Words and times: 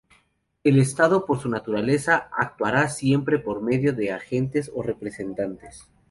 El 0.63 0.79
Estado, 0.79 1.27
por 1.27 1.39
su 1.39 1.47
naturaleza, 1.47 2.27
actuará 2.35 2.89
siempre 2.89 3.37
por 3.37 3.61
medio 3.61 3.93
de 3.93 4.07
sus 4.07 4.15
agentes 4.15 4.71
o 4.73 4.81
representantes. 4.81 5.87